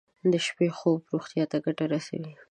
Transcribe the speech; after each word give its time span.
د 0.31 0.33
شپې 0.45 0.67
خوب 0.77 0.99
روغتیا 1.13 1.43
ته 1.51 1.57
ګټه 1.65 1.85
رسوي. 1.93 2.31